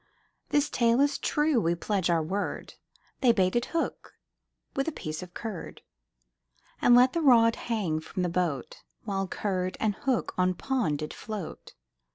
This 0.49 0.67
tale 0.67 0.99
is 0.99 1.19
true 1.19 1.61
we 1.61 1.75
pledge 1.75 2.09
our 2.09 2.23
word, 2.23 2.73
They 3.19 3.31
baited 3.31 3.65
hook 3.65 4.13
with 4.75 4.87
a 4.87 4.91
piece 4.91 5.21
of 5.21 5.35
curd, 5.35 5.83
And 6.81 6.95
let 6.95 7.13
the 7.13 7.21
rod 7.21 7.55
hang 7.55 7.99
from 7.99 8.23
the 8.23 8.27
boat, 8.27 8.81
While 9.03 9.27
curd 9.27 9.77
and 9.79 9.93
hook 9.93 10.33
on 10.39 10.55
pond 10.55 10.97
did 10.97 11.13
float. 11.13 11.75